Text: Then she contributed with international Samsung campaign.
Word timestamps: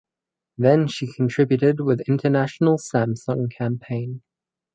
Then 0.57 0.87
she 0.87 1.13
contributed 1.13 1.79
with 1.79 2.01
international 2.09 2.79
Samsung 2.79 3.51
campaign. 3.55 4.23